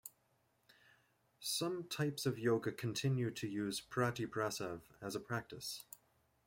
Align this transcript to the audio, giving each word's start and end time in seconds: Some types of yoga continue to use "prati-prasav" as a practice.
Some 1.41 1.87
types 1.87 2.25
of 2.25 2.39
yoga 2.39 2.71
continue 2.71 3.29
to 3.35 3.47
use 3.47 3.81
"prati-prasav" 3.81 4.81
as 4.99 5.13
a 5.15 5.19
practice. 5.19 5.83